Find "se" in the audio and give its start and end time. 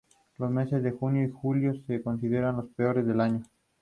1.85-2.01